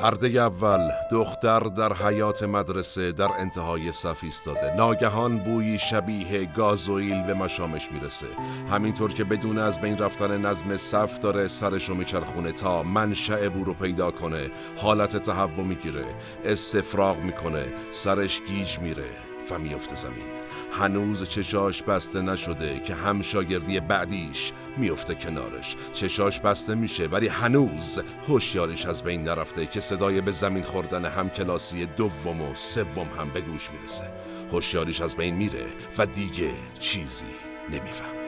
پرده 0.00 0.28
اول 0.28 0.90
دختر 1.10 1.60
در 1.60 1.92
حیات 1.92 2.42
مدرسه 2.42 3.12
در 3.12 3.28
انتهای 3.38 3.92
صف 3.92 4.24
ایستاده. 4.24 4.74
ناگهان 4.74 5.38
بویی 5.38 5.78
شبیه 5.78 6.44
گازوئیل 6.44 7.22
به 7.22 7.34
مشامش 7.34 7.92
می‌رسه. 7.92 8.26
همینطور 8.70 9.12
که 9.12 9.24
بدون 9.24 9.58
از 9.58 9.80
بین 9.80 9.98
رفتن 9.98 10.46
نظم 10.46 10.76
صف 10.76 11.18
داره 11.18 11.48
سرشو 11.48 11.94
میچرخونه 11.94 12.52
تا 12.52 12.82
منشأ 12.82 13.48
بو 13.48 13.64
رو 13.64 13.74
پیدا 13.74 14.10
کنه. 14.10 14.50
حالت 14.76 15.16
تهوع 15.16 15.64
می‌گیره. 15.64 16.04
استفراغ 16.44 17.18
می‌کنه. 17.18 17.66
سرش 17.90 18.40
گیج 18.40 18.78
میره. 18.78 19.10
و 19.50 19.58
میفته 19.58 19.94
زمین. 19.94 20.39
هنوز 20.72 21.28
چشاش 21.28 21.82
بسته 21.82 22.20
نشده 22.22 22.80
که 22.80 22.94
هم 22.94 23.22
شاگردی 23.22 23.80
بعدیش 23.80 24.52
میفته 24.76 25.14
کنارش. 25.14 25.76
چشاش 25.92 26.40
بسته 26.40 26.74
میشه 26.74 27.06
ولی 27.06 27.28
هنوز 27.28 28.00
هوشیارش 28.28 28.86
از 28.86 29.02
بین 29.02 29.24
نرفته 29.24 29.66
که 29.66 29.80
صدای 29.80 30.20
به 30.20 30.30
زمین 30.32 30.62
خوردن 30.62 31.04
هم 31.04 31.30
کلاسی 31.30 31.86
دوم 31.86 32.40
و 32.42 32.54
سوم 32.54 33.08
هم 33.18 33.30
به 33.30 33.40
گوش 33.40 33.70
می‌رسه. 33.70 34.04
هوشیاریش 34.52 35.00
از 35.00 35.16
بین 35.16 35.34
میره 35.34 35.66
و 35.98 36.06
دیگه 36.06 36.50
چیزی 36.78 37.26
نمیفهم 37.70 38.20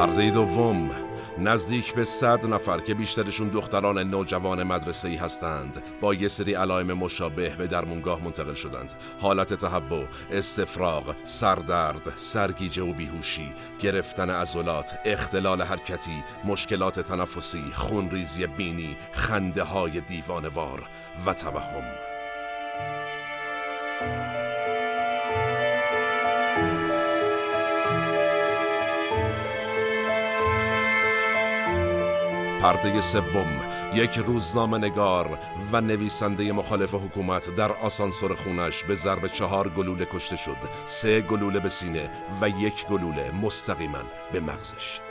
پرده 0.00 0.30
دوم 0.30 0.90
نزدیک 1.40 1.94
به 1.94 2.04
صد 2.04 2.46
نفر 2.46 2.80
که 2.80 2.94
بیشترشون 2.94 3.48
دختران 3.48 3.98
نوجوان 3.98 4.62
مدرسه 4.62 5.08
ای 5.08 5.16
هستند 5.16 5.82
با 6.00 6.14
یه 6.14 6.28
سری 6.28 6.54
علائم 6.54 6.92
مشابه 6.92 7.48
به 7.48 7.66
درمونگاه 7.66 8.24
منتقل 8.24 8.54
شدند. 8.54 8.92
حالت 9.20 9.54
تهوع 9.54 10.04
استفراغ 10.30 11.14
سردرد 11.24 12.12
سرگیجه 12.16 12.82
و 12.82 12.92
بیهوشی 12.92 13.52
گرفتن 13.80 14.30
عضلات 14.30 14.98
اختلال 15.04 15.62
حرکتی 15.62 16.24
مشکلات 16.44 17.00
تنفسی 17.00 17.64
خونریزی 17.74 18.46
بینی 18.46 18.96
خنده 19.12 19.62
های 19.62 20.00
دیوانوار 20.00 20.88
و 21.26 21.34
توهم. 21.34 22.09
پرده 32.62 33.00
سوم 33.00 33.60
یک 33.94 34.18
روزنامه 34.18 34.78
نگار 34.78 35.38
و 35.72 35.80
نویسنده 35.80 36.52
مخالف 36.52 36.94
حکومت 36.94 37.56
در 37.56 37.72
آسانسور 37.72 38.34
خونش 38.34 38.84
به 38.84 38.94
ضرب 38.94 39.26
چهار 39.26 39.68
گلوله 39.68 40.06
کشته 40.12 40.36
شد 40.36 40.56
سه 40.86 41.20
گلوله 41.20 41.60
به 41.60 41.68
سینه 41.68 42.10
و 42.40 42.48
یک 42.48 42.86
گلوله 42.86 43.30
مستقیما 43.42 44.02
به 44.32 44.40
مغزش. 44.40 45.09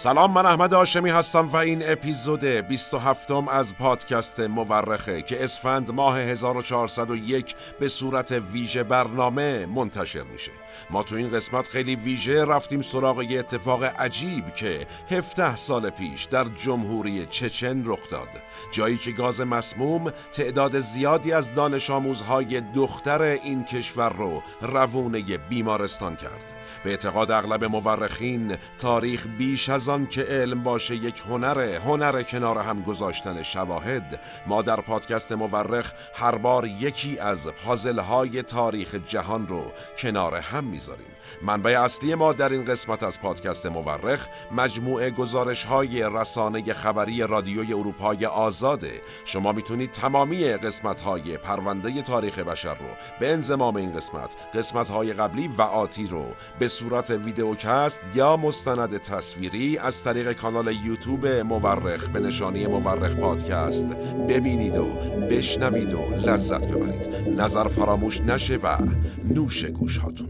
سلام 0.00 0.32
من 0.32 0.46
احمد 0.46 0.74
آشمی 0.74 1.10
هستم 1.10 1.48
و 1.48 1.56
این 1.56 1.82
اپیزود 1.90 2.44
27 2.44 3.30
از 3.30 3.74
پادکست 3.74 4.40
مورخه 4.40 5.22
که 5.22 5.44
اسفند 5.44 5.90
ماه 5.90 6.18
1401 6.18 7.54
به 7.80 7.88
صورت 7.88 8.32
ویژه 8.32 8.82
برنامه 8.82 9.66
منتشر 9.66 10.22
میشه. 10.22 10.52
ما 10.90 11.02
تو 11.02 11.16
این 11.16 11.30
قسمت 11.30 11.68
خیلی 11.68 11.96
ویژه 11.96 12.44
رفتیم 12.44 12.82
سراغ 12.82 13.22
یه 13.22 13.38
اتفاق 13.38 13.84
عجیب 13.84 14.54
که 14.54 14.86
17 15.10 15.56
سال 15.56 15.90
پیش 15.90 16.24
در 16.24 16.44
جمهوری 16.44 17.26
چچن 17.26 17.82
رخ 17.86 18.10
داد. 18.10 18.28
جایی 18.72 18.96
که 18.96 19.12
گاز 19.12 19.40
مسموم 19.40 20.12
تعداد 20.32 20.80
زیادی 20.80 21.32
از 21.32 21.54
دانش 21.54 21.90
آموزهای 21.90 22.60
دختر 22.60 23.22
این 23.22 23.64
کشور 23.64 24.12
رو 24.12 24.42
روونه 24.60 25.38
بیمارستان 25.38 26.16
کرد. 26.16 26.54
به 26.84 26.90
اعتقاد 26.90 27.30
اغلب 27.30 27.64
مورخین 27.64 28.56
تاریخ 28.78 29.26
بیش 29.38 29.68
از 29.68 29.87
که 29.88 30.22
علم 30.22 30.62
باشه 30.62 30.96
یک 30.96 31.22
هنره 31.28 31.80
هنر 31.84 32.22
کنار 32.22 32.58
هم 32.58 32.82
گذاشتن 32.82 33.42
شواهد. 33.42 34.20
ما 34.46 34.62
در 34.62 34.80
پادکست 34.80 35.32
مورخ 35.32 35.92
هر 36.14 36.36
بار 36.36 36.66
یکی 36.66 37.18
از 37.18 37.48
پازل 37.48 38.42
تاریخ 38.42 38.94
جهان 38.94 39.48
رو 39.48 39.64
کنار 39.98 40.34
هم 40.34 40.64
می‌ذاریم. 40.64 41.06
منبع 41.42 41.80
اصلی 41.80 42.14
ما 42.14 42.32
در 42.32 42.48
این 42.48 42.64
قسمت 42.64 43.02
از 43.02 43.20
پادکست 43.20 43.66
مورخ 43.66 44.26
مجموعه 44.52 45.10
گزارش 45.10 45.64
های 45.64 46.02
رسانه 46.02 46.72
خبری 46.72 47.22
رادیوی 47.22 47.72
اروپای 47.72 48.26
آزاده. 48.26 49.00
شما 49.24 49.52
می‌تونید 49.52 49.92
تمامی 49.92 50.44
قسمت 50.44 51.00
های 51.00 51.36
پرونده 51.36 52.02
تاریخ 52.02 52.38
بشر 52.38 52.74
رو 52.74 52.88
به 53.20 53.32
انزمام 53.32 53.76
این 53.76 53.92
قسمت 53.92 54.36
قسمت 54.54 54.90
های 54.90 55.12
قبلی 55.12 55.48
و 55.48 55.62
آتی 55.62 56.06
رو 56.06 56.24
به 56.58 56.68
صورت 56.68 57.10
ویدیوکست 57.10 58.00
یا 58.14 58.36
مستند 58.36 58.96
تصویری 58.96 59.77
از 59.78 60.04
طریق 60.04 60.32
کانال 60.32 60.74
یوتیوب 60.84 61.26
مورخ 61.26 62.08
به 62.08 62.20
نشانی 62.20 62.66
مورخ 62.66 63.14
پادکست 63.14 63.86
ببینید 64.28 64.76
و 64.76 64.84
بشنوید 65.30 65.92
و 65.92 66.00
لذت 66.26 66.68
ببرید. 66.68 67.08
نظر 67.40 67.68
فراموش 67.68 68.20
نشه 68.20 68.56
و 68.56 68.76
نوش 69.24 69.64
گوش 69.64 69.98
هاتون 69.98 70.28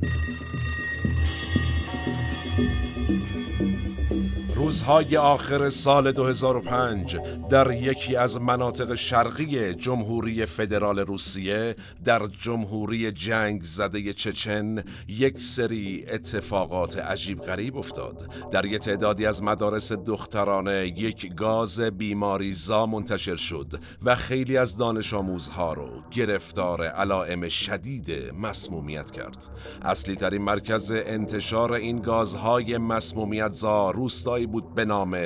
روزهای 4.59 5.17
آخر 5.17 5.71
سال 5.71 6.13
2005 6.13 7.17
در 7.51 7.71
یکی 7.71 8.17
از 8.17 8.41
مناطق 8.41 8.95
شرقی 8.95 9.75
جمهوری 9.75 10.47
فدرال 10.47 10.99
روسیه 10.99 11.77
در 12.05 12.27
جمهوری 12.27 13.13
جنگ 13.13 13.63
زده 13.63 14.13
چچن 14.13 14.85
یک 15.09 15.41
سری 15.41 16.05
اتفاقات 16.09 16.99
عجیب 16.99 17.41
غریب 17.41 17.77
افتاد. 17.77 18.31
در 18.53 18.65
یک 18.65 18.81
تعدادی 18.81 19.27
از 19.27 19.43
مدارس 19.43 19.93
دخترانه 19.93 20.87
یک 20.97 21.35
گاز 21.35 21.81
بیماریزا 21.81 22.87
منتشر 22.87 23.37
شد 23.37 23.81
و 24.03 24.15
خیلی 24.15 24.57
از 24.57 24.77
دانش 24.77 25.15
آموزها 25.15 25.73
رو 25.73 25.89
گرفتار 26.11 26.87
علائم 26.87 27.49
شدید 27.49 28.33
مسمومیت 28.41 29.11
کرد. 29.11 29.47
اصلی 29.83 30.17
ترین 30.17 30.43
مرکز 30.43 30.93
انتشار 30.93 31.73
این 31.73 32.01
گازهای 32.01 32.79
مسمومیت 32.79 33.53
زا 33.53 33.91
روستایی 33.91 34.48
بود 34.51 34.75
به 34.75 34.85
نام 34.85 35.19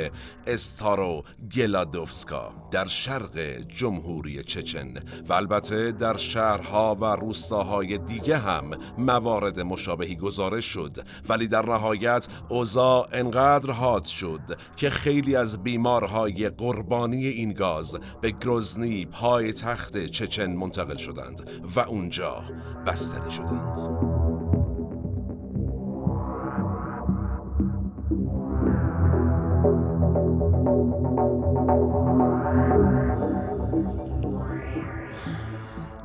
استارو 0.46 1.22
گلادوفسکا 1.56 2.52
در 2.70 2.86
شرق 2.86 3.38
جمهوری 3.68 4.42
چچن 4.42 4.94
و 5.28 5.32
البته 5.32 5.92
در 5.92 6.16
شهرها 6.16 6.96
و 7.00 7.04
روستاهای 7.04 7.98
دیگه 7.98 8.38
هم 8.38 8.70
موارد 8.98 9.60
مشابهی 9.60 10.16
گزارش 10.16 10.64
شد 10.64 10.98
ولی 11.28 11.48
در 11.48 11.66
نهایت 11.66 12.28
اوضاع 12.48 13.08
انقدر 13.12 13.70
حاد 13.70 14.04
شد 14.04 14.40
که 14.76 14.90
خیلی 14.90 15.36
از 15.36 15.62
بیمارهای 15.62 16.48
قربانی 16.48 17.26
این 17.26 17.52
گاز 17.52 17.96
به 18.20 18.30
گروزنی 18.30 19.06
پای 19.06 19.52
تخت 19.52 20.06
چچن 20.06 20.52
منتقل 20.52 20.96
شدند 20.96 21.50
و 21.76 21.80
اونجا 21.80 22.42
بستری 22.86 23.30
شدند. 23.30 24.21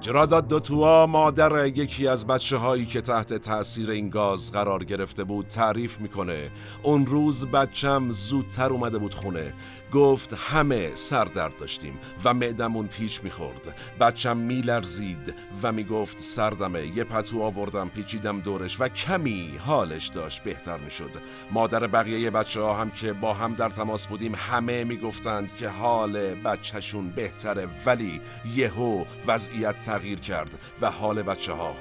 جرادات 0.07 0.47
دوتوا 0.47 1.05
مادر 1.05 1.67
یکی 1.67 2.07
از 2.07 2.27
بچه 2.27 2.57
هایی 2.57 2.85
که 2.85 3.01
تحت 3.01 3.33
تاثیر 3.33 3.89
این 3.89 4.09
گاز 4.09 4.51
قرار 4.51 4.83
گرفته 4.83 5.23
بود 5.23 5.47
تعریف 5.47 5.99
می‌کنه. 5.99 6.51
اون 6.83 7.05
روز 7.05 7.45
بچم 7.45 8.11
زودتر 8.11 8.69
اومده 8.69 8.97
بود 8.97 9.13
خونه. 9.13 9.53
گفت 9.93 10.33
همه 10.33 10.91
سردرد 10.95 11.57
داشتیم 11.57 11.99
و 12.23 12.33
معدمون 12.33 12.87
پیچ 12.87 13.23
می‌خورد. 13.23 13.75
بچم 13.99 14.37
میلرزید 14.37 15.35
و 15.63 15.71
می‌گفت 15.71 16.19
سردمه. 16.19 16.87
یه 16.97 17.03
پتو 17.03 17.41
آوردم 17.41 17.89
پیچیدم 17.89 18.39
دورش 18.39 18.81
و 18.81 18.89
کمی 18.89 19.51
حالش 19.65 20.07
داشت 20.07 20.43
بهتر 20.43 20.77
می‌شد. 20.77 21.11
مادر 21.51 21.87
بقیه 21.87 22.31
بچه 22.31 22.61
ها 22.61 22.73
هم 22.73 22.91
که 22.91 23.13
با 23.13 23.33
هم 23.33 23.53
در 23.53 23.69
تماس 23.69 24.07
بودیم 24.07 24.35
همه 24.35 24.83
می‌گفتند 24.83 25.55
که 25.55 25.69
حال 25.69 26.17
بچهشون 26.33 27.09
بهتره. 27.09 27.67
ولی 27.85 28.21
یهو 28.55 29.05
وضعیت 29.27 29.77
تغییر 29.97 30.19
کرد 30.19 30.59
و 30.81 30.91
حال 30.91 31.23
بچه 31.23 31.53
ها 31.53 31.75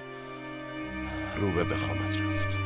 رو 1.37 1.51
به 1.51 1.63
وخامت 1.63 2.21
رفت. 2.21 2.66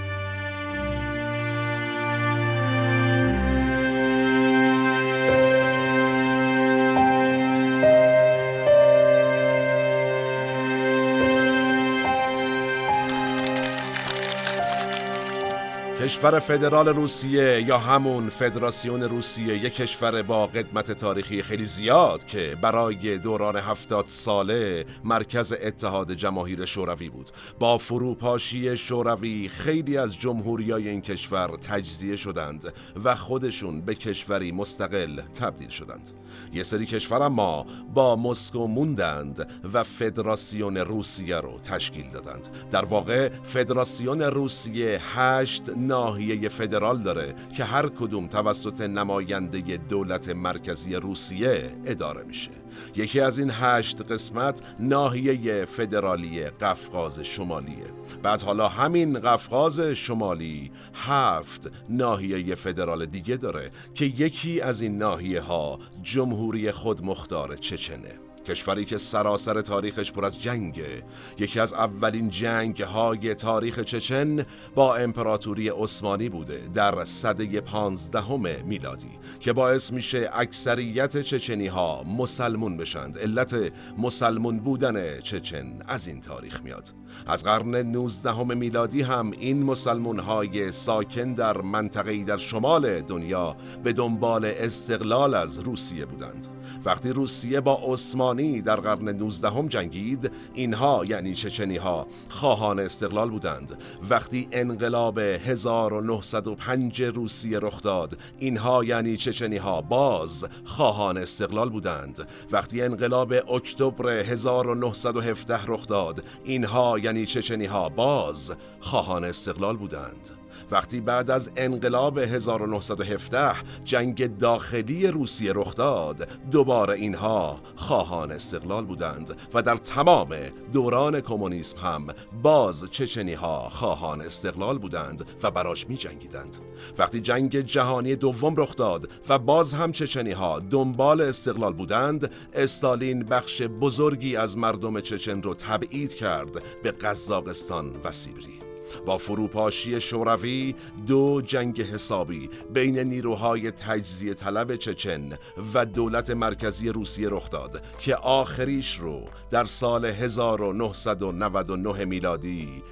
کشور 16.10 16.38
فدرال 16.38 16.88
روسیه 16.88 17.62
یا 17.66 17.78
همون 17.78 18.28
فدراسیون 18.28 19.02
روسیه 19.02 19.56
یک 19.56 19.74
کشور 19.74 20.22
با 20.22 20.46
قدمت 20.46 20.92
تاریخی 20.92 21.42
خیلی 21.42 21.64
زیاد 21.64 22.24
که 22.24 22.56
برای 22.62 23.18
دوران 23.18 23.56
هفتاد 23.56 24.04
ساله 24.08 24.84
مرکز 25.04 25.52
اتحاد 25.52 26.12
جماهیر 26.12 26.64
شوروی 26.64 27.08
بود. 27.08 27.30
با 27.58 27.78
فروپاشی 27.78 28.76
شوروی 28.76 29.48
خیلی 29.48 29.96
از 29.96 30.18
جمهوریای 30.18 30.88
این 30.88 31.00
کشور 31.00 31.48
تجزیه 31.56 32.16
شدند 32.16 32.72
و 33.04 33.14
خودشون 33.14 33.80
به 33.80 33.94
کشوری 33.94 34.52
مستقل 34.52 35.20
تبدیل 35.20 35.68
شدند. 35.68 36.10
یه 36.52 36.62
سری 36.62 36.86
کشور 36.86 37.22
اما 37.22 37.66
با 37.94 38.16
مسکو 38.16 38.66
موندند 38.66 39.52
و 39.72 39.84
فدراسیون 39.84 40.76
روسیه 40.76 41.36
رو 41.36 41.58
تشکیل 41.58 42.10
دادند. 42.10 42.48
در 42.70 42.84
واقع 42.84 43.28
فدراسیون 43.42 44.22
روسیه 44.22 45.00
هشت 45.14 45.70
ناحیه 46.00 46.48
فدرال 46.48 46.98
داره 47.02 47.34
که 47.56 47.64
هر 47.64 47.88
کدوم 47.88 48.26
توسط 48.26 48.80
نماینده 48.80 49.76
دولت 49.76 50.28
مرکزی 50.28 50.94
روسیه 50.96 51.70
اداره 51.86 52.22
میشه. 52.22 52.50
یکی 52.96 53.20
از 53.20 53.38
این 53.38 53.50
هشت 53.52 54.02
قسمت 54.02 54.62
ناحیه 54.80 55.64
فدرالی 55.64 56.44
قفقاز 56.44 57.20
شمالیه. 57.20 57.84
بعد 58.22 58.42
حالا 58.42 58.68
همین 58.68 59.18
قفقاز 59.18 59.80
شمالی 59.80 60.70
هفت 60.94 61.70
ناحیه 61.88 62.54
فدرال 62.54 63.06
دیگه 63.06 63.36
داره 63.36 63.70
که 63.94 64.04
یکی 64.04 64.60
از 64.60 64.80
این 64.80 64.98
ناحیه 64.98 65.40
ها 65.40 65.78
جمهوری 66.02 66.70
خودمختار 66.70 67.56
چچنه. 67.56 68.29
کشوری 68.50 68.84
که 68.84 68.98
سراسر 68.98 69.60
تاریخش 69.60 70.12
پر 70.12 70.24
از 70.24 70.42
جنگه. 70.42 71.02
یکی 71.38 71.60
از 71.60 71.72
اولین 71.72 72.30
جنگ 72.30 72.82
های 72.82 73.34
تاریخ 73.34 73.80
چچن 73.80 74.46
با 74.74 74.96
امپراتوری 74.96 75.68
عثمانی 75.68 76.28
بوده 76.28 76.60
در 76.74 77.04
صده 77.04 77.60
پانزدهم 77.60 78.64
میلادی 78.64 79.18
که 79.40 79.52
باعث 79.52 79.92
میشه 79.92 80.30
اکثریت 80.32 81.20
چچنی 81.20 81.66
ها 81.66 82.02
مسلمون 82.02 82.76
بشند. 82.76 83.18
علت 83.18 83.72
مسلمون 83.98 84.58
بودن 84.58 85.20
چچن 85.20 85.82
از 85.88 86.06
این 86.06 86.20
تاریخ 86.20 86.62
میاد. 86.62 86.99
از 87.26 87.44
قرن 87.44 87.76
19 87.76 88.42
میلادی 88.42 89.02
هم 89.02 89.30
این 89.30 89.62
مسلمون 89.62 90.18
های 90.18 90.72
ساکن 90.72 91.32
در 91.34 91.60
منطقه‌ای 91.60 92.24
در 92.24 92.36
شمال 92.36 93.00
دنیا 93.00 93.56
به 93.84 93.92
دنبال 93.92 94.44
استقلال 94.44 95.34
از 95.34 95.58
روسیه 95.58 96.06
بودند. 96.06 96.46
وقتی 96.84 97.10
روسیه 97.10 97.60
با 97.60 97.78
عثمانی 97.82 98.60
در 98.60 98.76
قرن 98.76 99.08
19 99.08 99.68
جنگید 99.68 100.30
اینها 100.54 101.04
یعنی 101.04 101.34
چچنی 101.34 101.76
ها 101.76 102.06
خواهان 102.28 102.78
استقلال 102.78 103.30
بودند. 103.30 103.78
وقتی 104.10 104.48
انقلاب 104.52 105.18
1905 105.18 107.02
روسیه 107.02 107.58
رخ 107.58 107.82
داد 107.82 108.18
اینها 108.38 108.84
یعنی 108.84 109.16
چچنی 109.16 109.56
ها 109.56 109.80
باز 109.80 110.46
خواهان 110.64 111.16
استقلال 111.18 111.68
بودند. 111.68 112.28
وقتی 112.50 112.82
انقلاب 112.82 113.32
اکتبر 113.32 114.08
1917 114.08 115.66
رخ 115.66 115.86
داد 115.86 116.24
اینها 116.44 116.98
یعنی 117.04 117.26
چچنی 117.26 117.66
ها 117.66 117.88
باز 117.88 118.52
خواهان 118.80 119.24
استقلال 119.24 119.76
بودند. 119.76 120.39
وقتی 120.70 121.00
بعد 121.00 121.30
از 121.30 121.50
انقلاب 121.56 122.18
1917 122.18 123.52
جنگ 123.84 124.36
داخلی 124.38 125.06
روسیه 125.06 125.52
رخ 125.54 125.74
داد 125.74 126.28
دوباره 126.50 126.94
اینها 126.94 127.60
خواهان 127.76 128.32
استقلال 128.32 128.84
بودند 128.84 129.36
و 129.54 129.62
در 129.62 129.76
تمام 129.76 130.36
دوران 130.72 131.20
کمونیسم 131.20 131.78
هم 131.78 132.06
باز 132.42 132.90
چچنی 132.90 133.34
ها 133.34 133.68
خواهان 133.68 134.20
استقلال 134.20 134.78
بودند 134.78 135.24
و 135.42 135.50
براش 135.50 135.88
می 135.88 135.96
جنگیدند 135.96 136.56
وقتی 136.98 137.20
جنگ 137.20 137.60
جهانی 137.60 138.16
دوم 138.16 138.54
رخ 138.56 138.76
داد 138.76 139.10
و 139.28 139.38
باز 139.38 139.74
هم 139.74 139.92
چچنی 139.92 140.32
ها 140.32 140.58
دنبال 140.58 141.20
استقلال 141.20 141.72
بودند 141.72 142.30
استالین 142.54 143.22
بخش 143.22 143.62
بزرگی 143.62 144.36
از 144.36 144.58
مردم 144.58 145.00
چچن 145.00 145.42
رو 145.42 145.54
تبعید 145.54 146.14
کرد 146.14 146.62
به 146.82 146.90
قزاقستان 146.90 147.96
و 148.04 148.12
سیبری. 148.12 148.69
با 149.06 149.18
فروپاشی 149.18 150.00
شوروی 150.00 150.74
دو 151.06 151.40
جنگ 151.40 151.82
حسابی 151.82 152.50
بین 152.74 152.98
نیروهای 152.98 153.70
تجزیه 153.70 154.34
طلب 154.34 154.76
چچن 154.76 155.38
و 155.74 155.86
دولت 155.86 156.30
مرکزی 156.30 156.88
روسیه 156.88 157.28
رخ 157.30 157.50
داد 157.50 157.82
که 157.98 158.16
آخریش 158.16 158.98
رو 158.98 159.24
در 159.50 159.64
سال 159.64 160.04
1999 160.04 162.04
میلادی 162.04 162.82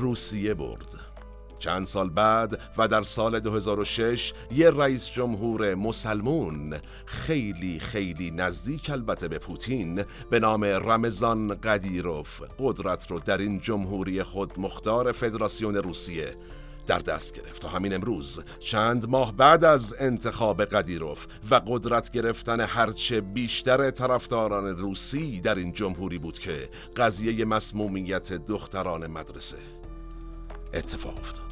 روسیه 0.00 0.54
برد. 0.54 1.05
چند 1.58 1.86
سال 1.86 2.10
بعد 2.10 2.60
و 2.78 2.88
در 2.88 3.02
سال 3.02 3.40
2006 3.40 4.32
یه 4.50 4.70
رئیس 4.70 5.10
جمهور 5.10 5.74
مسلمون 5.74 6.76
خیلی 7.06 7.78
خیلی 7.78 8.30
نزدیک 8.30 8.90
البته 8.90 9.28
به 9.28 9.38
پوتین 9.38 10.04
به 10.30 10.40
نام 10.40 10.64
رمزان 10.64 11.54
قدیروف 11.54 12.42
قدرت 12.58 13.10
رو 13.10 13.20
در 13.20 13.38
این 13.38 13.60
جمهوری 13.60 14.22
خود 14.22 14.60
مختار 14.60 15.12
فدراسیون 15.12 15.76
روسیه 15.76 16.36
در 16.86 16.98
دست 16.98 17.34
گرفت 17.34 17.62
تا 17.62 17.68
همین 17.68 17.94
امروز 17.94 18.40
چند 18.60 19.08
ماه 19.08 19.36
بعد 19.36 19.64
از 19.64 19.94
انتخاب 19.98 20.64
قدیروف 20.64 21.26
و 21.50 21.60
قدرت 21.66 22.10
گرفتن 22.10 22.60
هرچه 22.60 23.20
بیشتر 23.20 23.90
طرفداران 23.90 24.76
روسی 24.76 25.40
در 25.40 25.54
این 25.54 25.72
جمهوری 25.72 26.18
بود 26.18 26.38
که 26.38 26.68
قضیه 26.96 27.44
مسمومیت 27.44 28.32
دختران 28.32 29.06
مدرسه. 29.06 29.85
اتفاق 30.78 31.18
افتاد 31.18 31.42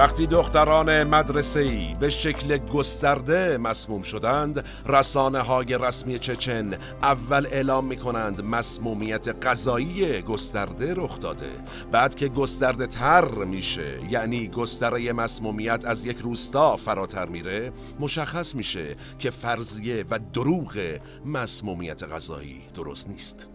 وقتی 0.00 0.26
دختران 0.26 1.04
مدرسه 1.04 1.60
ای 1.60 1.94
به 2.00 2.08
شکل 2.08 2.56
گسترده 2.56 3.58
مسموم 3.58 4.02
شدند 4.02 4.64
رسانه 4.86 5.40
های 5.40 5.78
رسمی 5.80 6.18
چچن 6.18 6.70
اول 7.02 7.46
اعلام 7.46 7.86
می 7.86 7.96
کنند 7.96 8.44
مسمومیت 8.44 9.46
غذایی 9.46 10.22
گسترده 10.22 10.94
رخ 10.94 11.20
داده. 11.20 11.50
بعد 11.92 12.14
که 12.14 12.28
گسترده 12.28 12.86
تر 12.86 13.28
میشه 13.28 13.98
یعنی 14.10 14.48
گستره 14.48 15.12
مسمومیت 15.12 15.84
از 15.84 16.06
یک 16.06 16.18
روستا 16.18 16.76
فراتر 16.76 17.26
میره 17.26 17.72
مشخص 17.98 18.54
میشه 18.54 18.96
که 19.18 19.30
فرضیه 19.30 20.04
و 20.10 20.18
دروغ 20.32 20.98
مسمومیت 21.24 22.02
غذایی 22.02 22.62
درست 22.74 23.08
نیست. 23.08 23.49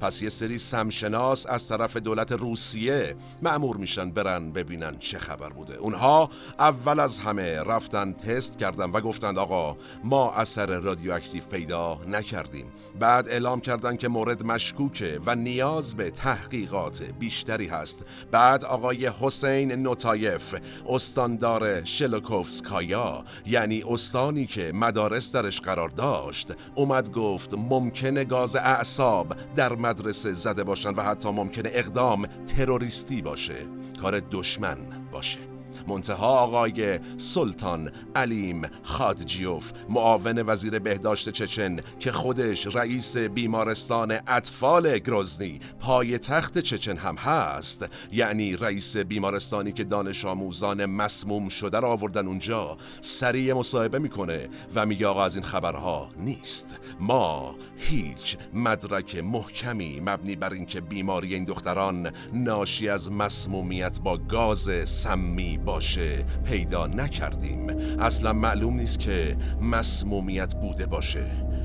پس 0.00 0.22
یه 0.22 0.28
سری 0.28 0.58
سمشناس 0.58 1.46
از 1.46 1.68
طرف 1.68 1.96
دولت 1.96 2.32
روسیه 2.32 3.16
مامور 3.42 3.76
میشن 3.76 4.10
برن 4.10 4.52
ببینن 4.52 4.98
چه 4.98 5.18
خبر 5.18 5.48
بوده. 5.48 5.76
اونها 5.76 6.30
اول 6.58 7.00
از 7.00 7.18
همه 7.18 7.62
رفتن 7.62 8.12
تست 8.12 8.58
کردن 8.58 8.90
و 8.90 9.00
گفتند 9.00 9.38
آقا 9.38 9.76
ما 10.04 10.32
اثر 10.32 10.66
رادیواکتیو 10.66 11.44
پیدا 11.44 12.00
نکردیم. 12.08 12.66
بعد 13.00 13.28
اعلام 13.28 13.60
کردن 13.60 13.96
که 13.96 14.08
مورد 14.08 14.44
مشکوکه 14.44 15.20
و 15.26 15.34
نیاز 15.34 15.96
به 15.96 16.10
تحقیقات 16.10 17.02
بیشتری 17.02 17.66
هست. 17.66 18.04
بعد 18.30 18.64
آقای 18.64 19.06
حسین 19.06 19.72
نوتایف 19.72 20.54
استاندار 20.88 21.84
شلوکوفسکایا 21.84 23.24
یعنی 23.46 23.84
استانی 23.88 24.46
که 24.46 24.72
مدارس 24.74 25.32
درش 25.32 25.60
قرار 25.60 25.88
داشت 25.88 26.52
اومد 26.74 27.12
گفت 27.12 27.54
ممکنه 27.54 28.24
گاز 28.24 28.56
اعصاب 28.56 29.34
در 29.56 29.74
مدرسه 29.90 30.32
زده 30.32 30.64
باشن 30.64 30.90
و 30.90 31.02
حتی 31.02 31.30
ممکنه 31.30 31.70
اقدام 31.72 32.26
تروریستی 32.26 33.22
باشه. 33.22 33.66
کار 34.00 34.22
دشمن 34.30 34.78
باشه. 35.12 35.49
منتها 35.90 36.38
آقای 36.38 36.98
سلطان 37.16 37.92
علیم 38.16 38.62
خادجیوف 38.82 39.72
معاون 39.88 40.42
وزیر 40.46 40.78
بهداشت 40.78 41.28
چچن 41.28 41.80
که 42.00 42.12
خودش 42.12 42.76
رئیس 42.76 43.16
بیمارستان 43.16 44.18
اطفال 44.26 44.98
گروزنی 44.98 45.60
پای 45.80 46.18
تخت 46.18 46.58
چچن 46.58 46.96
هم 46.96 47.16
هست. 47.16 47.88
یعنی 48.12 48.56
رئیس 48.56 48.96
بیمارستانی 48.96 49.72
که 49.72 49.84
دانش 49.84 50.24
آموزان 50.24 50.86
مسموم 50.86 51.48
شده 51.48 51.80
را 51.80 51.88
آوردن 51.88 52.26
اونجا 52.26 52.76
سریع 53.00 53.54
مصاحبه 53.54 53.98
می‌کنه 53.98 54.48
و 54.74 54.86
میگه 54.86 55.06
آقا 55.06 55.24
از 55.24 55.34
این 55.34 55.44
خبرها 55.44 56.08
نیست. 56.18 56.76
ما 57.00 57.56
هیچ 57.76 58.36
مدرک 58.54 59.16
محکمی 59.16 60.00
مبنی 60.00 60.36
بر 60.36 60.52
اینکه 60.52 60.80
بیماری 60.80 61.34
این 61.34 61.44
دختران 61.44 62.10
ناشی 62.32 62.88
از 62.88 63.12
مسمومیت 63.12 64.00
با 64.00 64.16
گاز 64.16 64.70
سمی 64.84 65.58
باشه 65.80 66.24
پیدا 66.44 66.86
نکردیم. 66.86 67.66
اصلا 68.00 68.32
معلوم 68.32 68.76
نیست 68.76 68.98
که 68.98 69.36
مسمومیت 69.60 70.54
بوده 70.54 70.86
باشه 70.86 71.24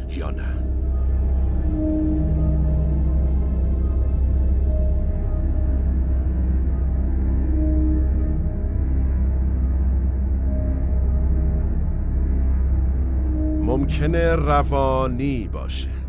یا 0.10 0.31
نه. 0.31 0.45
ممکنه 13.62 14.36
روانی 14.36 15.50
باشه. 15.53 16.04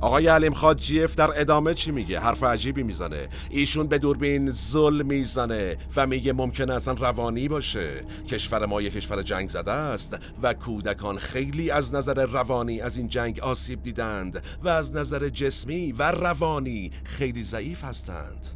آقای 0.00 0.26
علیم 0.26 0.52
خاجیف 0.52 1.14
در 1.14 1.40
ادامه 1.40 1.74
چی 1.74 1.90
میگه؟ 1.90 2.20
حرف 2.20 2.42
عجیبی 2.42 2.82
می‌زنه. 2.82 3.28
ایشون 3.50 3.86
به 3.86 3.98
دوربین 3.98 4.50
زل 4.50 5.02
می‌زنه 5.02 5.76
و 5.96 6.06
میگه 6.06 6.32
ممکنه 6.32 6.74
اصلا 6.74 6.94
روانی 6.94 7.48
باشه. 7.48 8.04
کشور 8.28 8.66
ما 8.66 8.82
یک 8.82 8.92
کشور 8.92 9.22
جنگ 9.22 9.48
زده 9.48 9.72
است 9.72 10.16
و 10.42 10.54
کودکان 10.54 11.18
خیلی 11.18 11.70
از 11.70 11.94
نظر 11.94 12.26
روانی 12.26 12.80
از 12.80 12.96
این 12.96 13.08
جنگ 13.08 13.40
آسیب 13.40 13.82
دیدند 13.82 14.42
و 14.62 14.68
از 14.68 14.96
نظر 14.96 15.28
جسمی 15.28 15.92
و 15.92 16.10
روانی 16.10 16.90
خیلی 17.04 17.42
ضعیف 17.42 17.84
هستند. 17.84 18.46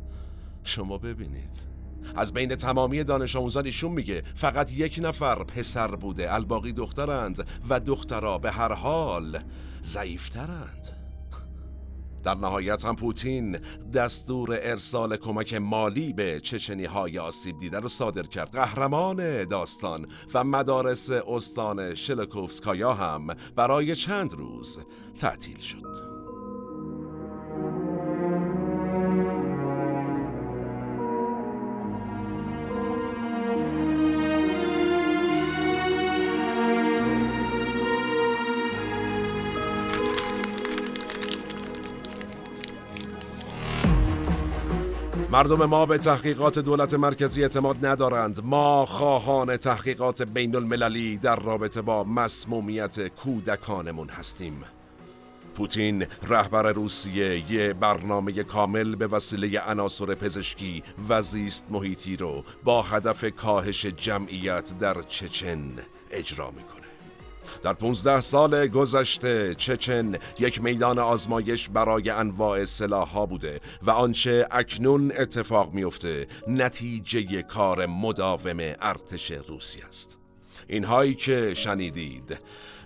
شما 0.64 0.98
ببینید. 0.98 1.70
از 2.16 2.32
بین 2.32 2.54
تمامی 2.54 3.04
دانش 3.04 3.36
آموزان 3.36 3.64
ایشون 3.64 3.92
میگه 3.92 4.22
فقط 4.34 4.72
یک 4.72 5.00
نفر 5.02 5.44
پسر 5.44 5.88
بوده 5.88 6.34
الباقی 6.34 6.72
دخترند 6.72 7.46
و 7.68 7.80
دخترها 7.80 8.38
به 8.38 8.50
هر 8.50 8.72
حال 8.72 9.38
ضعیفترند. 9.84 10.99
در 12.22 12.34
نهایت 12.34 12.84
هم 12.84 12.96
پوتین 12.96 13.58
دستور 13.94 14.58
ارسال 14.62 15.16
کمک 15.16 15.54
مالی 15.54 16.12
به 16.12 16.40
چچنی 16.40 16.84
های 16.84 17.18
آسیب 17.18 17.58
دیده 17.58 17.80
رو 17.80 17.88
صادر 17.88 18.22
کرد. 18.22 18.50
قهرمان 18.52 19.44
داستان 19.44 20.06
و 20.34 20.44
مدارس 20.44 21.10
استان 21.10 21.94
شلکوفسکایا 21.94 22.94
هم 22.94 23.26
برای 23.56 23.94
چند 23.94 24.32
روز 24.32 24.80
تعطیل 25.18 25.58
شد. 25.58 26.09
مردم 45.32 45.64
ما 45.64 45.86
به 45.86 45.98
تحقیقات 45.98 46.58
دولت 46.58 46.94
مرکزی 46.94 47.42
اعتماد 47.42 47.86
ندارند. 47.86 48.44
ما 48.44 48.86
خواهان 48.86 49.56
تحقیقات 49.56 50.22
بین 50.22 50.56
المللی 50.56 51.18
در 51.18 51.36
رابطه 51.36 51.82
با 51.82 52.04
مسمومیت 52.04 53.08
کودکانمون 53.08 54.08
هستیم. 54.08 54.62
پوتین 55.54 56.06
رهبر 56.28 56.72
روسیه 56.72 57.52
یه 57.52 57.72
برنامه 57.72 58.42
کامل 58.42 58.94
به 58.94 59.06
وسیله 59.06 59.60
عناصر 59.60 60.14
پزشکی 60.14 60.82
و 61.08 61.22
زیست 61.22 61.66
محیطی 61.70 62.16
رو 62.16 62.44
با 62.64 62.82
هدف 62.82 63.24
کاهش 63.24 63.86
جمعیت 63.86 64.78
در 64.78 65.02
چچن 65.02 65.72
اجرا 66.10 66.50
می‌کنه. 66.50 66.79
در 67.62 67.72
15 67.72 68.20
سال 68.20 68.66
گذشته 68.66 69.54
چچن 69.54 70.18
یک 70.38 70.62
میدان 70.62 70.98
آزمایش 70.98 71.68
برای 71.68 72.10
انواع 72.10 72.64
ها 72.90 73.26
بوده 73.26 73.60
و 73.82 73.90
آنچه 73.90 74.46
اکنون 74.50 75.12
اتفاق 75.18 75.72
میفته 75.72 76.26
نتیجه 76.48 77.42
کار 77.42 77.86
مداوم 77.86 78.58
ارتش 78.60 79.30
روسی 79.30 79.82
است. 79.88 80.18
اینهایی 80.68 81.14
که 81.14 81.54
شنیدید 81.54 82.38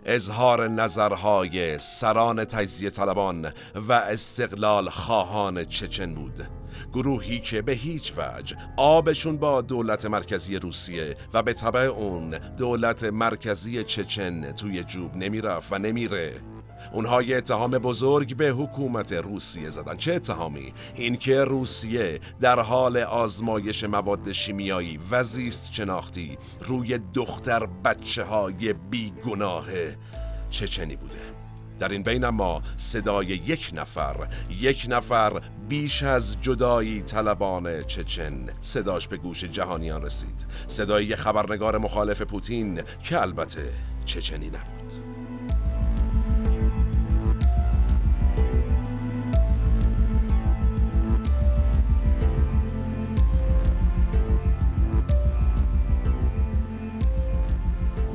اظهار 0.04 0.68
نظرهای 0.68 1.78
سران 1.78 2.44
تجزیه 2.44 2.90
طلبان 2.90 3.52
و 3.74 3.92
استقلال 3.92 4.88
خواهان 4.88 5.64
چچن 5.64 6.14
بود. 6.14 6.63
گروهی 6.94 7.40
که 7.40 7.62
به 7.62 7.72
هیچ 7.72 8.12
وجه 8.16 8.56
آبشون 8.76 9.36
با 9.36 9.62
دولت 9.62 10.06
مرکزی 10.06 10.56
روسیه 10.56 11.16
و 11.34 11.42
به 11.42 11.52
طبع 11.52 11.80
اون 11.80 12.30
دولت 12.56 13.04
مرکزی 13.04 13.84
چچن 13.84 14.52
توی 14.52 14.84
جوب 14.84 15.16
نمی‌رفت 15.16 15.72
و 15.72 15.78
نمیره. 15.78 16.32
اونها 16.92 17.22
یه 17.22 17.36
اتهام 17.36 17.70
بزرگ 17.70 18.36
به 18.36 18.48
حکومت 18.48 19.12
روسیه 19.12 19.70
زدن. 19.70 19.96
چه 19.96 20.14
اتهامی؟ 20.14 20.72
اینکه 20.94 21.44
روسیه 21.44 22.20
در 22.40 22.60
حال 22.60 22.96
آزمایش 22.96 23.84
مواد 23.84 24.32
شیمیایی 24.32 25.00
و 25.10 25.22
زیست 25.22 25.72
شناختی 25.72 26.38
روی 26.60 26.98
دختر 27.14 27.66
بچه 27.66 28.24
های 28.24 28.72
بیگناه 28.72 29.66
چچنی 30.50 30.96
بوده. 30.96 31.43
در 31.78 31.88
این 31.88 32.02
بین 32.02 32.28
ما 32.28 32.62
صدای 32.76 33.26
یک 33.26 33.70
نفر 33.74 34.28
یک 34.50 34.86
نفر 34.88 35.40
بیش 35.68 36.02
از 36.02 36.36
جدایی 36.40 37.02
طلبان 37.02 37.82
چچن. 37.82 38.46
صداش 38.60 39.08
به 39.08 39.16
گوش 39.16 39.44
جهانیان 39.44 40.02
رسید. 40.02 40.46
صدای 40.66 41.16
خبرنگار 41.16 41.78
مخالف 41.78 42.22
پوتین 42.22 42.82
که 43.02 43.20
البته 43.20 43.72
چچنی 44.04 44.46
نبود. 44.46 45.13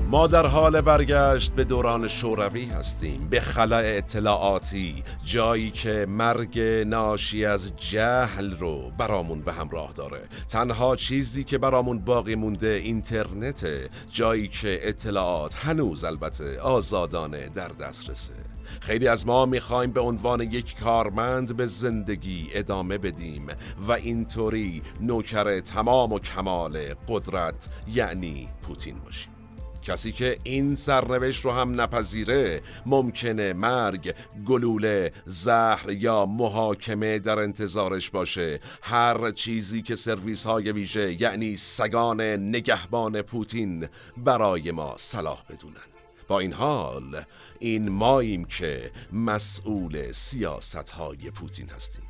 ما 0.10 0.28
در 0.28 0.46
حال 0.46 0.82
برگشت 0.82 1.52
به 1.52 1.64
دوران 1.64 2.08
شوروی 2.08 2.66
هستیم 2.66 3.28
به 3.30 3.42
خلع 3.42 3.82
اطلاعاتی 3.86 5.04
جایی 5.26 5.72
که 5.72 6.06
مرگ 6.10 6.60
ناشی 6.88 7.46
از 7.46 7.76
جهل 7.76 8.58
رو 8.58 8.92
برامون 8.98 9.42
به 9.42 9.54
همراه 9.54 9.94
داره. 9.94 10.22
تنها 10.48 10.96
چیزی 10.96 11.44
که 11.44 11.58
برامون 11.58 12.00
باقی 12.00 12.36
مونده 12.36 12.68
اینترنت 12.68 13.68
جایی 14.12 14.48
که 14.48 14.80
اطلاعات 14.82 15.56
هنوز 15.56 16.04
البته 16.04 16.60
آزادانه 16.62 17.50
در 17.50 17.68
دسترسه 17.68 18.34
خیلی 18.82 19.08
از 19.08 19.28
ما 19.28 19.46
می‌خوایم 19.46 19.92
به 19.92 20.02
عنوان 20.02 20.42
یک 20.42 20.80
کارمند 20.80 21.58
به 21.58 21.66
زندگی 21.66 22.50
ادامه 22.54 22.98
بدیم 22.98 23.48
و 23.88 23.92
اینطوری 23.92 24.82
نوکر 25.02 25.60
تمام 25.60 26.14
و 26.14 26.20
کمال 26.20 26.80
قدرت 27.08 27.70
یعنی 27.88 28.50
پوتین 28.62 29.00
باشیم. 29.00 29.39
کسی 29.82 30.12
که 30.12 30.40
این 30.44 30.76
سرنوشت 30.76 31.46
رو 31.46 31.52
هم 31.52 31.82
نپذیره 31.82 32.62
ممکنه 32.86 33.54
مرگ، 33.54 34.16
گلوله، 34.46 35.12
زهر 35.26 35.90
یا 35.90 36.26
محاکمه 36.26 37.20
در 37.20 37.40
انتظارش 37.40 38.10
باشه. 38.10 38.60
هر 38.82 39.32
چیزی 39.32 39.82
که 39.82 39.96
سرویس 39.96 40.46
های 40.46 40.72
ویژه 40.72 41.22
یعنی 41.22 41.56
سگان 41.58 42.22
نگهبان 42.22 43.22
پوتین 43.22 43.88
برای 44.18 44.72
ما 44.72 44.94
صلاح 44.98 45.44
بدونن. 45.50 45.90
با 46.28 46.40
این 46.40 46.54
حال 46.54 47.24
این 47.60 47.90
ماییم 47.90 48.46
که 48.46 48.92
مسئول 49.14 50.12
سیاست 50.12 50.90
های 50.90 51.32
پوتین 51.32 51.70
هستیم. 51.70 52.09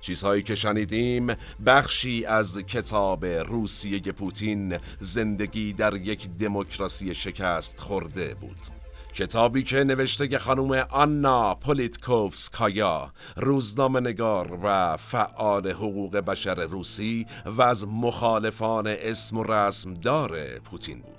چیزهایی 0.00 0.42
که 0.42 0.54
شنیدیم 0.54 1.34
بخشی 1.66 2.24
از 2.24 2.58
کتاب 2.58 3.24
روسیه 3.24 4.00
پوتین 4.00 4.78
زندگی 5.00 5.72
در 5.72 5.94
یک 5.94 6.30
دموکراسی 6.30 7.14
شکست 7.14 7.80
خورده 7.80 8.34
بود. 8.34 8.78
کتابی 9.14 9.62
که 9.62 9.84
نوشته 9.84 10.38
خانم 10.38 10.86
آنا 10.90 11.54
پولیتکوفسکایا 11.54 13.12
روزنامه 13.36 14.00
نگار 14.00 14.58
و 14.62 14.96
فعال 14.96 15.70
حقوق 15.70 16.16
بشر 16.16 16.66
روسی 16.66 17.26
و 17.46 17.62
از 17.62 17.86
مخالفان 17.88 18.86
اسم 18.86 19.36
و 19.36 19.42
رسم 19.42 19.94
دار 19.94 20.58
پوتین 20.58 21.00
بود. 21.00 21.17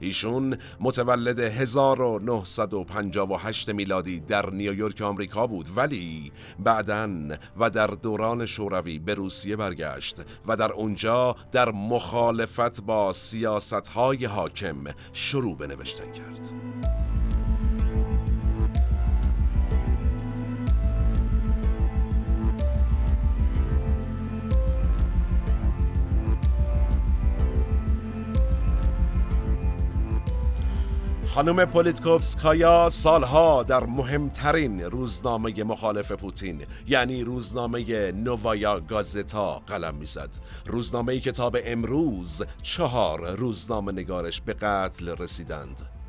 ایشون 0.00 0.56
متولد 0.80 1.38
1958 1.38 3.68
میلادی 3.68 4.20
در 4.20 4.50
نیویورک 4.50 5.02
آمریکا 5.02 5.46
بود. 5.46 5.68
ولی 5.76 6.32
بعدا 6.58 7.10
و 7.56 7.70
در 7.70 7.86
دوران 7.86 8.46
شوروی 8.46 8.98
به 8.98 9.14
روسیه 9.14 9.56
برگشت 9.56 10.22
و 10.46 10.56
در 10.56 10.72
اونجا 10.72 11.36
در 11.52 11.70
مخالفت 11.70 12.82
با 12.82 13.12
سیاست 13.12 13.88
های 13.88 14.24
حاکم 14.24 14.76
شروع 15.12 15.56
به 15.56 15.66
نوشتن 15.66 16.12
کرد. 16.12 16.69
خانم 31.34 31.64
پولیتکوفسکایا 31.64 32.88
سالها 32.90 33.62
در 33.62 33.84
مهمترین 33.84 34.80
روزنامه 34.80 35.64
مخالف 35.64 36.12
پوتین 36.12 36.62
یعنی 36.86 37.24
روزنامه 37.24 38.12
نووایا 38.12 38.80
گازتا 38.80 39.58
قلم 39.58 39.94
می‌زد. 39.94 40.36
روزنامه 40.66 41.20
کتاب 41.20 41.56
امروز 41.64 42.42
چهار 42.62 43.30
روزنامه 43.36 43.92
نگارش 43.92 44.40
به 44.40 44.52
قتل 44.52 45.08
رسیدند. 45.08 45.99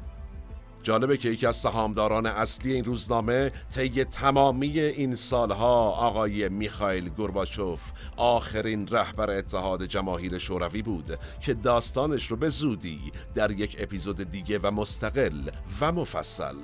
جالبه 0.83 1.17
که 1.17 1.29
یکی 1.29 1.47
از 1.47 1.55
سهامداران 1.55 2.25
اصلی 2.25 2.73
این 2.73 2.83
روزنامه 2.83 3.51
طی 3.75 4.03
تمامی 4.03 4.79
این 4.79 5.15
سالها 5.15 5.89
آقای 5.91 6.49
میخائیل 6.49 7.09
گورباچوف 7.09 7.81
آخرین 8.17 8.87
رهبر 8.87 9.31
اتحاد 9.31 9.83
جماهیر 9.85 10.37
شوروی 10.37 10.81
بود 10.81 11.19
که 11.41 11.53
داستانش 11.53 12.31
رو 12.31 12.37
به 12.37 12.49
زودی 12.49 12.99
در 13.33 13.51
یک 13.51 13.75
اپیزود 13.79 14.31
دیگه 14.31 14.59
و 14.63 14.71
مستقل 14.71 15.49
و 15.81 15.91
مفصل 15.91 16.55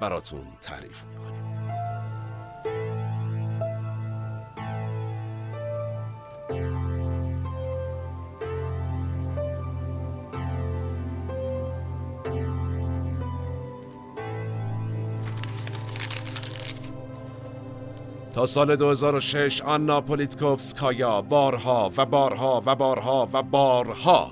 براتون 0.00 0.44
تعریف 0.60 1.04
می‌کنیم. 1.04 1.55
تا 18.36 18.46
سال 18.46 18.76
2006 18.76 19.62
آنا 19.62 20.00
پولیتکوفسکایا 20.00 21.22
بارها 21.22 21.92
و 21.96 22.06
بارها 22.06 22.62
و 22.66 22.76
بارها 22.76 23.28
و 23.32 23.42
بارها 23.42 24.30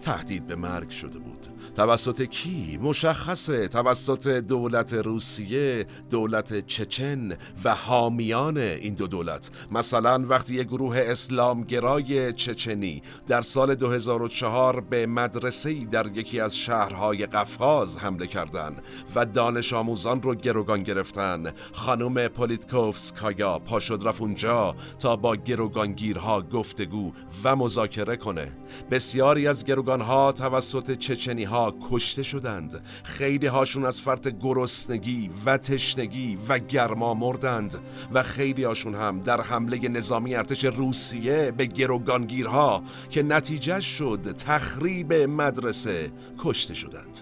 تهدید 0.00 0.46
به 0.46 0.56
مرگ 0.56 0.90
شده 0.90 1.18
بود. 1.18 1.43
توسط 1.74 2.22
کی؟ 2.22 2.78
مشخصه. 2.82 3.68
توسط 3.68 4.28
دولت 4.28 4.94
روسیه 4.94 5.86
دولت 6.10 6.66
چچن 6.66 7.36
و 7.64 7.74
حامیان 7.74 8.56
این 8.58 8.94
دو 8.94 9.06
دولت. 9.06 9.50
مثلا 9.70 10.26
وقتی 10.28 10.54
یک 10.54 10.66
گروه 10.66 10.98
اسلامگرای 10.98 12.32
چچنی 12.32 13.02
در 13.28 13.42
سال 13.42 13.74
2004 13.74 14.80
به 14.80 15.06
مدرسه 15.06 15.84
در 15.84 16.06
یکی 16.06 16.40
از 16.40 16.56
شهرهای 16.56 17.26
قفقاز 17.26 17.98
حمله 17.98 18.26
کردند 18.26 18.82
و 19.14 19.26
دانش 19.26 19.72
آموزان 19.72 20.22
رو 20.22 20.34
گروگان 20.34 20.82
گرفتن 20.82 21.52
خانم 21.72 22.28
پولیتکوفسکایا 22.28 23.58
پا 23.58 23.80
شد 23.80 24.00
رفت 24.04 24.20
اونجا 24.20 24.74
تا 24.98 25.16
با 25.16 25.36
گروگانگیرها 25.36 26.42
گفتگو 26.42 27.12
و 27.44 27.56
مذاکره 27.56 28.16
کنه. 28.16 28.52
بسیاری 28.90 29.48
از 29.48 29.64
گروگانها 29.64 30.32
توسط 30.32 30.98
چچنی 30.98 31.44
ها 31.44 31.63
کشته 31.90 32.22
شدند. 32.22 32.80
خیلی 33.04 33.46
هاشون 33.46 33.84
از 33.84 34.00
فرط 34.00 34.28
گرسنگی 34.40 35.30
و 35.46 35.56
تشنگی 35.56 36.38
و 36.48 36.58
گرما 36.58 37.14
مردند 37.14 37.76
و 38.12 38.22
خیلی 38.22 38.64
هاشون 38.64 38.94
هم 38.94 39.20
در 39.20 39.40
حمله 39.40 39.88
نظامی 39.88 40.34
ارتش 40.34 40.64
روسیه 40.64 41.50
به 41.50 41.66
گروگانگیرها 41.66 42.82
که 43.10 43.22
نتیجه 43.22 43.80
شد 43.80 44.34
تخریب 44.36 45.12
مدرسه 45.12 46.12
کشته 46.38 46.74
شدند. 46.74 47.20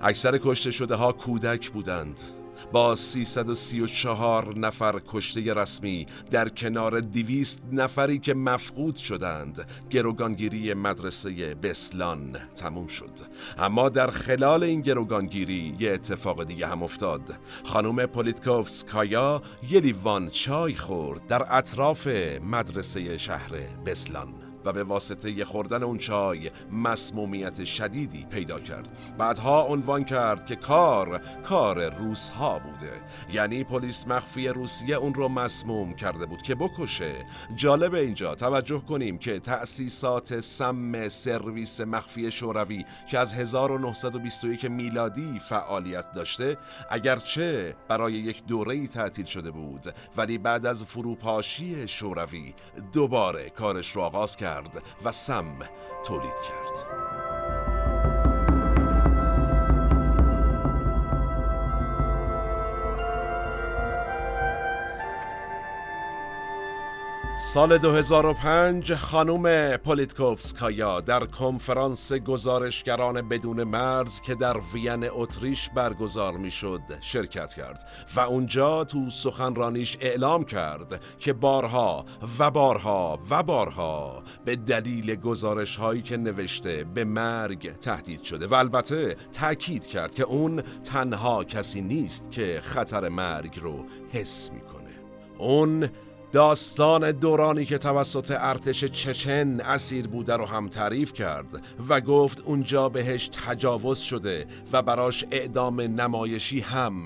اکثر 0.00 0.38
کشته 0.42 0.70
شده 0.70 0.94
ها 0.94 1.12
کودک 1.12 1.70
بودند. 1.70 2.20
با 2.72 2.94
334 2.94 4.58
نفر 4.58 5.00
کشته 5.08 5.54
رسمی 5.54 6.06
در 6.30 6.48
کنار 6.48 7.00
دیویست 7.00 7.62
نفری 7.72 8.18
که 8.18 8.34
مفقود 8.34 8.96
شدند 8.96 9.66
گروگانگیری 9.90 10.74
مدرسه 10.74 11.54
بسلان 11.54 12.36
تموم 12.56 12.86
شد. 12.86 13.12
اما 13.58 13.88
در 13.88 14.10
خلال 14.10 14.62
این 14.62 14.80
گروگانگیری 14.80 15.76
یه 15.78 15.92
اتفاق 15.92 16.44
دیگه 16.44 16.66
هم 16.66 16.82
افتاد. 16.82 17.34
خانم 17.64 18.06
پولیتکوفسکایا 18.06 19.42
یه 19.70 19.80
لیوان 19.80 20.28
چای 20.28 20.74
خورد 20.74 21.26
در 21.26 21.56
اطراف 21.56 22.06
مدرسه 22.42 23.18
شهر 23.18 23.50
بسلان. 23.86 24.43
و 24.64 24.72
به 24.72 24.84
واسطه 24.84 25.44
خوردن 25.44 25.82
اون 25.82 25.98
چای 25.98 26.50
مسمومیت 26.70 27.64
شدیدی 27.64 28.26
پیدا 28.30 28.60
کرد. 28.60 29.14
بعدها 29.18 29.62
عنوان 29.62 30.04
کرد 30.04 30.46
که 30.46 30.56
کار 30.56 31.20
کار 31.42 31.94
روس 31.94 32.30
ها 32.30 32.58
بوده. 32.58 32.92
یعنی 33.32 33.64
پلیس 33.64 34.06
مخفی 34.06 34.48
روسیه 34.48 34.96
اون 34.96 35.14
رو 35.14 35.28
مسموم 35.28 35.94
کرده 35.94 36.26
بود 36.26 36.42
که 36.42 36.54
بکشه. 36.54 37.26
جالب 37.56 37.94
اینجا 37.94 38.34
توجه 38.34 38.78
کنیم 38.78 39.18
که 39.18 39.38
تأسیسات 39.38 40.40
سم 40.40 41.08
سرویس 41.08 41.80
مخفی 41.80 42.30
شوروی 42.30 42.84
که 43.08 43.18
از 43.18 43.34
1921 43.34 44.64
میلادی 44.64 45.38
فعالیت 45.38 46.12
داشته 46.12 46.56
اگرچه 46.90 47.76
برای 47.88 48.12
یک 48.12 48.46
دوره 48.46 48.86
تعطیل 48.86 49.24
شده 49.24 49.50
بود 49.50 49.94
ولی 50.16 50.38
بعد 50.38 50.66
از 50.66 50.84
فروپاشی 50.84 51.88
شوروی 51.88 52.54
دوباره 52.92 53.50
کارش 53.50 53.96
رو 53.96 54.02
آغاز 54.02 54.36
کرد. 54.36 54.53
و 55.04 55.12
سم 55.12 55.46
تولید 56.04 56.36
کرد. 56.48 57.03
سال 67.54 67.78
2005 67.78 68.94
خانوم 68.94 69.76
پولیتکوفسکایا 69.76 71.00
در 71.00 71.26
کنفرانس 71.26 72.12
گزارشگران 72.12 73.28
بدون 73.28 73.64
مرز 73.64 74.20
که 74.20 74.34
در 74.34 74.56
وین 74.72 75.08
اتریش 75.12 75.70
برگزار 75.74 76.36
می‌شد 76.36 76.80
شرکت 77.00 77.54
کرد 77.54 77.88
و 78.16 78.20
اونجا 78.20 78.84
تو 78.84 79.10
سخنرانیش 79.10 79.96
اعلام 80.00 80.44
کرد 80.44 81.04
که 81.18 81.32
بارها 81.32 82.04
و 82.38 82.50
بارها 82.50 83.18
و 83.30 83.42
بارها 83.42 84.22
به 84.44 84.56
دلیل 84.56 85.14
گزارش 85.14 85.76
هایی 85.76 86.02
که 86.02 86.16
نوشته 86.16 86.84
به 86.94 87.04
مرگ 87.04 87.78
تهدید 87.78 88.22
شده 88.22 88.46
و 88.46 88.54
البته 88.54 89.16
تاکید 89.32 89.86
کرد 89.86 90.14
که 90.14 90.22
اون 90.22 90.62
تنها 90.84 91.44
کسی 91.44 91.82
نیست 91.82 92.30
که 92.30 92.60
خطر 92.62 93.08
مرگ 93.08 93.58
رو 93.62 93.84
حس 94.12 94.50
می‌کنه. 94.52 94.74
اون 95.38 95.88
داستان 96.34 97.12
دورانی 97.12 97.64
که 97.64 97.78
توسط 97.78 98.36
ارتش 98.38 98.84
چچن 98.84 99.60
اسیر 99.60 100.08
بوده 100.08 100.36
رو 100.36 100.46
هم 100.46 100.68
تعریف 100.68 101.12
کرد 101.12 101.66
و 101.88 102.00
گفت 102.00 102.40
اونجا 102.40 102.88
بهش 102.88 103.28
تجاوز 103.46 103.98
شده 103.98 104.46
و 104.72 104.82
براش 104.82 105.24
اعدام 105.30 105.80
نمایشی 105.80 106.60
هم 106.60 107.04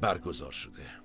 برگزار 0.00 0.52
شده. 0.52 0.99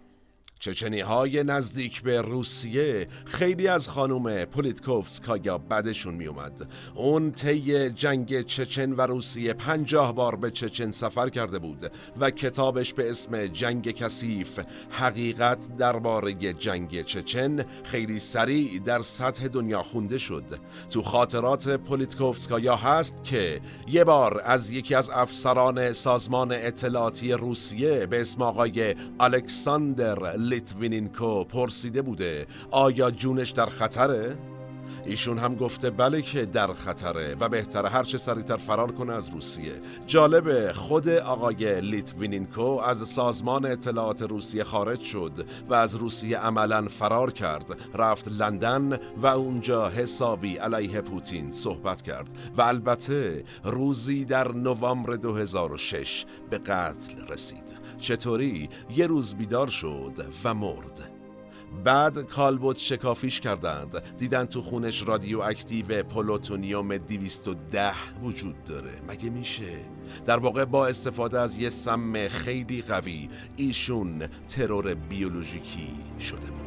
چچنی 0.60 1.00
های 1.00 1.44
نزدیک 1.44 2.02
به 2.02 2.22
روسیه 2.22 3.08
خیلی 3.26 3.68
از 3.68 3.90
خانوم 3.90 4.46
پولیتکوفسکایا 4.46 5.58
بدشون 5.58 6.14
میومد 6.14 6.68
اون 6.96 7.32
طی 7.32 7.90
جنگ 7.90 8.42
چچن 8.42 8.92
و 8.92 9.02
روسیه 9.02 9.54
پنجاه 9.54 10.16
بار 10.16 10.36
به 10.36 10.52
چچن 10.52 10.92
سفر 10.92 11.30
کرده 11.30 11.60
بود 11.60 11.92
و 12.20 12.32
کتابش 12.32 12.94
به 12.94 13.10
اسم 13.10 13.48
جنگ 13.48 13.92
کثیف 13.92 14.60
حقیقت 14.90 15.78
درباره 15.78 16.34
جنگ 16.54 17.02
چچن 17.02 17.66
خیلی 17.84 18.20
سریع 18.20 18.80
در 18.80 19.02
سطح 19.02 19.48
دنیا 19.48 19.82
خونده 19.82 20.18
شد. 20.18 20.44
تو 20.90 21.02
خاطرات 21.02 21.70
پولیتکوفسکایا 21.70 22.76
هست 22.76 23.24
که 23.24 23.62
یه 23.88 24.04
بار 24.04 24.42
از 24.46 24.70
یکی 24.70 24.96
از 24.96 25.10
افسران 25.10 25.94
سازمان 25.94 26.52
اطلاعاتی 26.52 27.32
روسیه 27.32 28.06
به 28.06 28.22
اسم 28.22 28.42
آقای 28.42 28.96
الکساندر 29.20 30.38
لیتوینینکو 30.50 31.44
پرسیده 31.44 32.02
بوده 32.02 32.48
آیا 32.72 33.12
جونش 33.12 33.50
در 33.50 33.66
خطره؟ 33.66 34.38
ایشون 35.06 35.38
هم 35.38 35.56
گفته 35.56 35.90
بله 35.90 36.22
که 36.22 36.46
در 36.46 36.74
خطره 36.74 37.36
و 37.40 37.50
بهتره 37.50 37.90
هرچه 37.90 38.18
سریعتر 38.18 38.58
فرار 38.58 38.92
کنه 38.92 39.14
از 39.14 39.30
روسیه 39.30 39.82
جالبه 40.08 40.74
خود 40.74 41.10
آقای 41.10 41.82
لیتوینینکو 41.82 42.62
از 42.62 43.10
سازمان 43.10 43.66
اطلاعات 43.66 44.22
روسیه 44.22 44.64
خارج 44.64 45.02
شد 45.02 45.46
و 45.70 45.74
از 45.74 45.96
روسیه 45.96 46.38
عملا 46.38 46.88
فرار 46.88 47.32
کرد 47.32 47.78
رفت 47.96 48.28
لندن 48.28 49.00
و 49.18 49.28
اونجا 49.28 49.90
حسابی 49.90 50.56
علیه 50.56 51.02
پوتین 51.02 51.52
صحبت 51.52 52.02
کرد 52.02 52.30
و 52.58 52.62
البته 52.62 53.44
روزی 53.64 54.26
در 54.26 54.52
نوامبر 54.52 55.16
2006 55.16 56.26
به 56.50 56.58
قتل 56.58 57.28
رسید 57.30 57.85
چطوری؟ 57.98 58.70
یه 58.96 59.08
روز 59.08 59.36
بیدار 59.36 59.68
شد 59.68 60.26
و 60.44 60.54
مرد. 60.54 61.12
بعد 61.84 62.20
کالبد 62.20 62.78
شکافیش 62.78 63.40
کردند. 63.40 64.18
دیدن 64.18 64.46
تو 64.46 64.62
خونش 64.62 65.08
رادیو 65.08 65.40
اکتیو 65.40 66.04
پلوتونیوم 66.04 66.98
210 66.98 67.94
وجود 68.24 68.64
داره. 68.64 69.02
مگه 69.08 69.30
میشه؟ 69.30 69.80
در 70.26 70.38
واقع 70.38 70.66
با 70.66 70.88
استفاده 70.88 71.40
از 71.40 71.58
یه 71.58 71.70
سم 71.70 72.28
خیلی 72.28 72.82
قوی 72.82 73.30
ایشون 73.56 74.28
ترور 74.48 74.94
بیولوژیکی 74.94 75.90
شده 76.20 76.52
بود. 76.52 76.65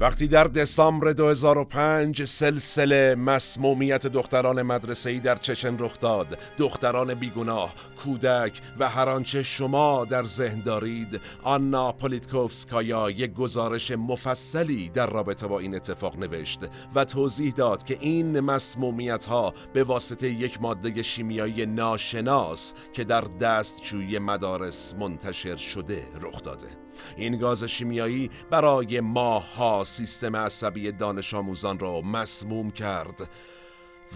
وقتی 0.00 0.28
در 0.28 0.44
دسامبر 0.44 1.12
2005 1.12 2.24
سلسله 2.24 3.14
مسمومیت 3.14 4.06
دختران 4.06 4.62
مدرسه‌ای 4.62 5.20
در 5.20 5.36
چچن 5.36 5.78
رخ 5.78 6.00
داد 6.00 6.38
دختران 6.58 7.14
بیگناه 7.14 7.74
کودک 8.04 8.60
و 8.78 8.88
هر 8.88 9.08
آنچه 9.08 9.42
شما 9.42 10.04
در 10.04 10.24
ذهن 10.24 10.60
دارید 10.60 11.20
آنا 11.42 11.92
پولیتکوفسکایا 11.92 13.10
یک 13.10 13.34
گزارش 13.34 13.90
مفصلی 13.90 14.88
در 14.88 15.06
رابطه 15.06 15.46
با 15.46 15.58
این 15.58 15.74
اتفاق 15.74 16.18
نوشت 16.18 16.60
و 16.94 17.04
توضیح 17.04 17.52
داد 17.52 17.84
که 17.84 17.98
این 18.00 18.40
مسمومیت 18.40 19.24
ها 19.24 19.54
به 19.72 19.84
واسطه 19.84 20.28
یک 20.28 20.62
ماده 20.62 21.02
شیمیایی 21.02 21.66
ناشناس 21.66 22.74
که 22.92 23.04
در 23.04 23.24
دستشوی 23.40 24.18
مدارس 24.18 24.94
منتشر 24.94 25.56
شده 25.56 26.02
رخ 26.20 26.42
داده. 26.42 26.79
این 27.16 27.36
گاز 27.36 27.64
شیمیایی 27.64 28.30
برای 28.50 29.00
ماها 29.00 29.84
سیستم 29.84 30.36
عصبی 30.36 30.92
دانش 30.92 31.34
آموزان 31.34 31.78
را 31.78 32.00
مسموم 32.00 32.70
کرد 32.70 33.28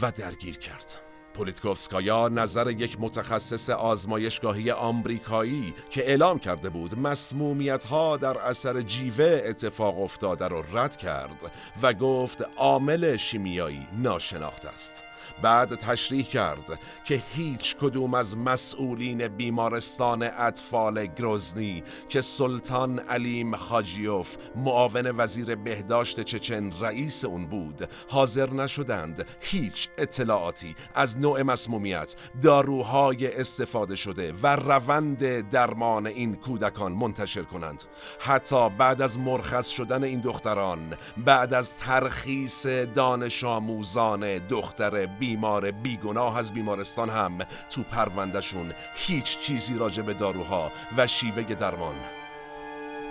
و 0.02 0.12
درگیر 0.12 0.58
کرد. 0.58 1.04
پولیتکوفسکایا 1.34 2.28
نظر 2.28 2.70
یک 2.70 2.96
متخصص 3.00 3.70
آزمایشگاهی 3.70 4.70
آمریکایی 4.70 5.74
که 5.90 6.08
اعلام 6.08 6.38
کرده 6.38 6.70
بود 6.70 6.98
مسمومیت 6.98 7.84
ها 7.84 8.16
در 8.16 8.38
اثر 8.38 8.82
جیوه 8.82 9.42
اتفاق 9.44 10.02
افتاده 10.02 10.48
را 10.48 10.64
رد 10.72 10.96
کرد 10.96 11.52
و 11.82 11.92
گفت 11.92 12.42
عامل 12.56 13.16
شیمیایی 13.16 13.88
ناشناخته 14.02 14.68
است. 14.68 15.04
بعد 15.42 15.74
تشریح 15.74 16.24
کرد 16.24 16.78
که 17.04 17.22
هیچ 17.34 17.76
کدوم 17.76 18.14
از 18.14 18.36
مسئولین 18.38 19.28
بیمارستان 19.28 20.22
اطفال 20.22 21.06
گروزنی 21.06 21.82
که 22.08 22.20
سلطان 22.20 22.98
علیم 22.98 23.56
خاجیوف 23.56 24.36
معاون 24.56 25.10
وزیر 25.16 25.54
بهداشت 25.54 26.20
چچن 26.20 26.72
رئیس 26.80 27.24
اون 27.24 27.46
بود 27.46 27.88
حاضر 28.08 28.50
نشدند 28.50 29.26
هیچ 29.40 29.88
اطلاعاتی 29.98 30.74
از 30.94 31.18
نوع 31.18 31.42
مسمومیت 31.42 32.16
داروهای 32.42 33.40
استفاده 33.40 33.96
شده 33.96 34.32
و 34.42 34.56
روند 34.56 35.50
درمان 35.50 36.06
این 36.06 36.34
کودکان 36.34 36.92
منتشر 36.92 37.42
کنند. 37.42 37.84
حتی 38.20 38.70
بعد 38.70 39.02
از 39.02 39.18
مرخص 39.18 39.68
شدن 39.68 40.04
این 40.04 40.20
دختران 40.20 40.96
بعد 41.16 41.54
از 41.54 41.76
ترخیص 41.76 42.66
دانش 42.66 43.44
آموزان 43.44 44.38
دختر 44.38 45.06
بیمار 45.18 45.70
بیگناه 45.70 46.38
از 46.38 46.52
بیمارستان 46.52 47.10
هم 47.10 47.38
تو 47.70 47.82
پروندهشون 47.82 48.72
هیچ 48.94 49.38
چیزی 49.38 49.78
راجع 49.78 50.02
به 50.02 50.14
داروها 50.14 50.72
و 50.96 51.06
شیوه 51.06 51.42
درمان 51.54 51.94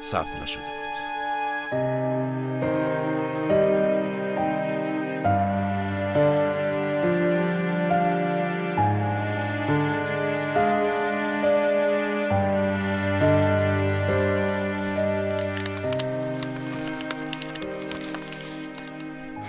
ثبت 0.01 0.35
نشده 0.35 0.63
بود. 0.63 2.02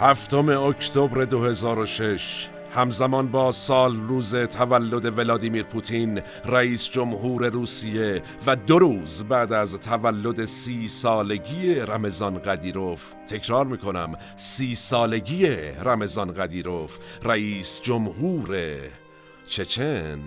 هفتم 0.05 0.49
اکتبر 0.49 1.25
2006 1.25 2.49
همزمان 2.75 3.29
با 3.29 3.53
سال 3.53 3.97
روز 3.97 4.37
تولد 4.37 5.19
ولادیمیر 5.19 5.62
پوتین 5.62 6.21
رئیس 6.45 6.90
جمهور 6.90 7.49
روسیه 7.49 8.23
و 8.47 8.57
دو 8.57 8.79
روز 8.79 9.25
بعد 9.25 9.53
از 9.53 9.81
تولد 9.81 10.45
سی 10.45 10.88
سالگی 10.88 11.75
رمضان 11.75 12.38
قدیروف. 12.38 13.14
تکرار 13.29 13.67
می‌کنم 13.67 14.14
سی 14.37 14.75
سالگی 14.75 15.47
رمضان 15.85 16.33
قدیروف 16.33 16.99
رئیس 17.23 17.81
جمهور 17.83 18.79
چچن. 19.47 20.21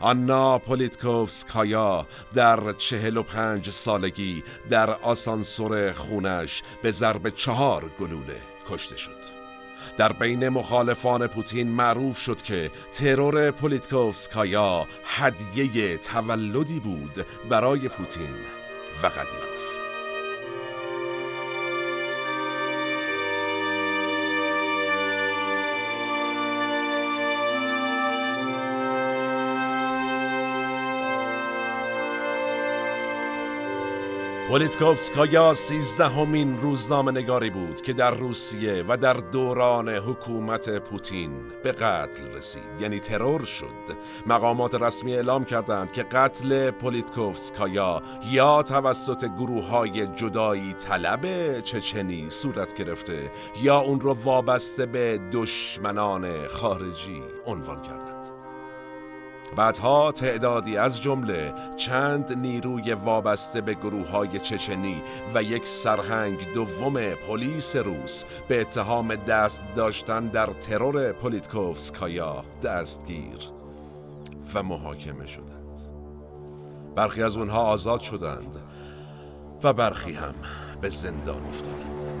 آنا 0.00 0.58
پولیتکوفسکایا 0.58 2.06
در 2.34 2.72
چهل 2.72 3.16
و 3.16 3.22
پنج 3.22 3.70
سالگی 3.70 4.42
در 4.68 4.90
آسانسور 4.90 5.92
خونش 5.92 6.62
به 6.82 6.90
ضرب 6.90 7.28
چهار 7.28 7.90
گلوله. 8.00 8.50
کشته 8.68 8.96
شد. 8.96 9.40
در 9.96 10.12
بین 10.12 10.48
مخالفان 10.48 11.26
پوتین 11.26 11.68
معروف 11.68 12.18
شد 12.18 12.42
که 12.42 12.70
ترور 12.92 13.50
پولیتکوفسکایا 13.50 14.86
هدیه 15.04 15.98
تولدی 15.98 16.80
بود 16.80 17.26
برای 17.48 17.88
پوتین 17.88 18.34
و 19.02 19.06
قدیر 19.06 19.50
پولیتکوفسکایا 34.50 35.54
سیزدهمین 35.54 36.60
روزنامه 36.60 37.12
نگاری 37.12 37.50
بود 37.50 37.80
که 37.80 37.92
در 37.92 38.10
روسیه 38.10 38.84
و 38.88 38.96
در 38.96 39.12
دوران 39.12 39.88
حکومت 39.88 40.78
پوتین 40.78 41.30
به 41.62 41.72
قتل 41.72 42.24
رسید. 42.24 42.62
یعنی 42.80 43.00
ترور 43.00 43.44
شد. 43.44 43.66
مقامات 44.26 44.74
رسمی 44.74 45.14
اعلام 45.14 45.44
کردند 45.44 45.92
که 45.92 46.02
قتل 46.02 46.70
پولیتکوفسکایا 46.70 48.02
یا 48.30 48.62
توسط 48.62 49.24
گروه 49.24 49.68
های 49.68 50.06
جدایی 50.06 50.72
طلب 50.72 51.60
چچنی 51.60 52.30
صورت 52.30 52.74
گرفته 52.74 53.30
یا 53.62 53.78
اون 53.78 54.00
رو 54.00 54.16
وابسته 54.24 54.86
به 54.86 55.20
دشمنان 55.32 56.48
خارجی 56.48 57.22
عنوان 57.46 57.82
کردند. 57.82 58.19
بعدها 59.56 60.12
تعدادی 60.12 60.76
از 60.76 61.02
جمله 61.02 61.54
چند 61.76 62.32
نیروی 62.38 62.92
وابسته 62.92 63.60
به 63.60 63.74
گروه 63.74 64.08
های 64.08 64.38
چچنی 64.38 65.02
و 65.34 65.42
یک 65.42 65.66
سرهنگ 65.66 66.52
دوم 66.54 67.14
پلیس 67.14 67.76
روس 67.76 68.24
به 68.48 68.60
اتهام 68.60 69.14
دست 69.14 69.62
داشتن 69.76 70.26
در 70.26 70.46
ترور 70.46 71.12
پولیتکوفسکایا 71.12 72.44
دستگیر 72.62 73.38
و 74.54 74.62
محاکمه 74.62 75.26
شدند. 75.26 75.80
برخی 76.96 77.22
از 77.22 77.36
اونها 77.36 77.62
آزاد 77.62 78.00
شدند 78.00 78.56
و 79.62 79.72
برخی 79.72 80.12
هم 80.12 80.34
به 80.80 80.88
زندان 80.88 81.46
افتادند. 81.46 82.19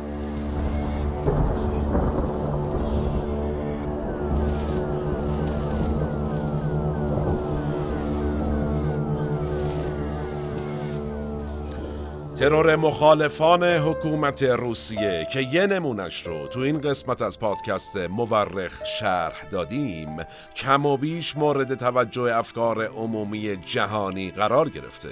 ترور 12.40 12.76
مخالفان 12.76 13.64
حکومت 13.64 14.42
روسیه 14.42 15.26
که 15.32 15.40
یه 15.40 15.66
نمونش 15.66 16.26
رو 16.26 16.46
تو 16.46 16.60
این 16.60 16.80
قسمت 16.80 17.22
از 17.22 17.38
پادکست 17.38 17.96
مورخ 17.96 18.84
شرح 18.84 19.44
دادیم 19.50 20.16
کم 20.56 20.86
و 20.86 20.96
بیش 20.96 21.36
مورد 21.36 21.74
توجه 21.74 22.36
افکار 22.36 22.86
عمومی 22.86 23.56
جهانی 23.56 24.30
قرار 24.30 24.68
گرفته. 24.68 25.08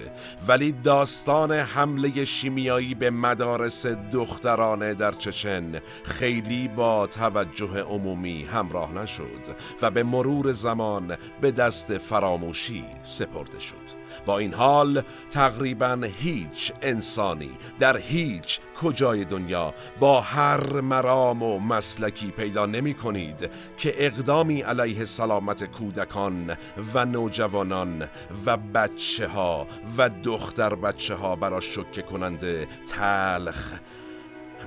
ولی 0.49 0.73
داستان 0.73 1.53
حمله 1.53 2.25
شیمیایی 2.25 2.95
به 2.95 3.11
مدارس 3.11 3.87
دخترانه 3.87 4.95
در 4.95 5.13
چچن 5.13 5.81
خیلی 6.05 6.69
با 6.69 7.07
توجه 7.07 7.83
عمومی 7.83 8.45
همراه 8.45 8.93
نشد 8.93 9.57
و 9.83 9.91
به 9.91 10.03
مرور 10.03 10.53
زمان 10.53 11.17
به 11.41 11.51
دست 11.51 11.99
فراموشی 11.99 12.85
سپرده 13.03 13.61
شد. 13.61 14.08
با 14.27 14.39
این 14.39 14.55
حال 14.55 15.03
تقریبا 15.31 15.99
هیچ 16.17 16.73
انسانی 16.83 17.51
در 17.79 17.97
هیچ 17.97 18.61
کجای 18.83 19.25
دنیا 19.25 19.75
با 20.01 20.21
هر 20.21 20.81
مرام 20.81 21.43
و 21.43 21.59
مسلکی 21.59 22.31
پیدا 22.31 22.67
نمی 22.67 22.95
کنید 22.95 23.51
که 23.79 23.95
اقدامی 24.07 24.61
علیه 24.61 25.05
سلامت 25.05 25.65
کودکان 25.65 26.57
و 26.95 27.05
نوجوانان 27.05 28.09
و 28.47 28.57
بچه 28.57 29.29
ها 29.29 29.67
و 29.99 30.09
دختر 30.09 30.75
بچه 30.75 31.15
ها 31.15 31.37
برا 31.37 31.61
شکه 31.61 32.03
کننده 32.03 32.69
تلخ 32.87 33.73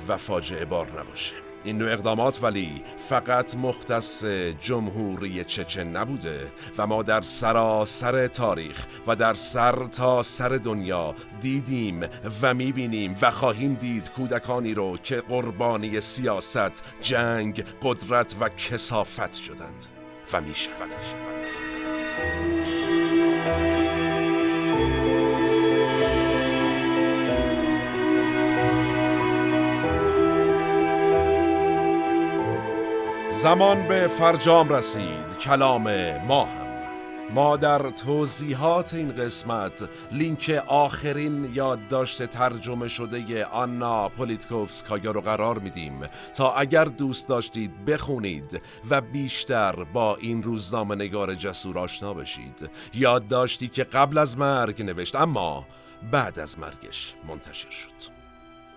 و 0.07 0.17
فاجعه 0.17 0.65
بار 0.65 0.87
نباشه. 0.99 1.50
این 1.63 1.77
نوع 1.77 1.91
اقدامات 1.91 2.43
ولی 2.43 2.83
فقط 2.97 3.55
مختص 3.55 4.25
جمهوری 4.61 5.43
چچن 5.43 5.87
نبوده 5.87 6.51
و 6.77 6.87
ما 6.87 7.03
در 7.03 7.21
سراسر 7.21 8.27
تاریخ 8.27 8.85
و 9.07 9.15
در 9.15 9.33
سر 9.33 9.87
تا 9.87 10.23
سر 10.23 10.49
دنیا 10.49 11.15
دیدیم 11.41 12.01
و 12.41 12.53
می‌بینیم 12.53 13.15
و 13.21 13.31
خواهیم 13.31 13.73
دید 13.73 14.11
کودکانی 14.11 14.73
رو 14.73 14.97
که 14.97 15.21
قربانی 15.21 16.01
سیاست، 16.01 16.83
جنگ، 17.01 17.63
قدرت 17.81 18.35
و 18.39 18.49
کسافت 18.49 19.33
شدند 19.33 19.85
و 20.33 20.41
می‌شوند. 20.41 20.91
زمان 33.43 33.87
به 33.87 34.07
فرجام 34.07 34.69
رسید 34.69 35.37
کلام 35.41 35.83
ما 36.27 36.45
هم. 36.45 36.67
ما 37.33 37.57
در 37.57 37.89
توضیحات 37.89 38.93
این 38.93 39.11
قسمت 39.11 39.89
لینک 40.11 40.63
آخرین 40.67 41.51
یادداشت 41.53 42.25
ترجمه 42.25 42.87
شده 42.87 43.45
آنا 43.45 44.09
پولیتکوفسکایا 44.09 45.11
رو 45.11 45.21
قرار 45.21 45.59
میدیم. 45.59 46.01
تا 46.37 46.51
اگر 46.51 46.85
دوست 46.85 47.27
داشتید 47.27 47.85
بخونید 47.85 48.61
و 48.89 49.01
بیشتر 49.01 49.83
با 49.93 50.15
این 50.15 50.43
روزنامه 50.43 50.95
نگار 50.95 51.35
جسور 51.35 51.77
آشنا 51.79 52.13
بشید. 52.13 52.69
یادداشتی 52.93 53.67
که 53.67 53.83
قبل 53.83 54.17
از 54.17 54.37
مرگ 54.37 54.83
نوشت 54.83 55.15
اما 55.15 55.65
بعد 56.11 56.39
از 56.39 56.59
مرگش 56.59 57.13
منتشر 57.27 57.69
شد. 57.69 58.20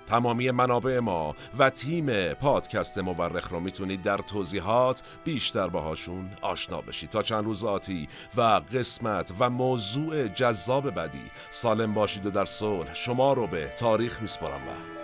تمامی 0.06 0.50
منابع 0.50 0.98
ما 0.98 1.34
و 1.58 1.70
تیم 1.70 2.32
پادکست 2.32 2.98
مورخ 2.98 3.52
رو 3.52 3.60
می‌تونید 3.60 4.02
در 4.02 4.18
توضیحات 4.18 5.02
بیشتر 5.24 5.68
باهاشون 5.68 6.30
آشنا 6.40 6.80
بشید. 6.80 7.10
تا 7.10 7.22
چند 7.22 7.44
روز 7.44 7.64
آتی 7.64 8.08
و 8.36 8.42
قسمت 8.42 9.32
و 9.38 9.50
موضوع 9.50 10.28
جذاب 10.28 10.94
بدی 10.94 11.30
سالم 11.50 11.94
باشید 11.94 12.26
و 12.26 12.30
در 12.30 12.44
صلح 12.44 12.94
شما 12.94 13.32
رو 13.32 13.46
به 13.46 13.66
تاریخ 13.66 14.22
میسپارم 14.22 14.60
و 14.68 14.94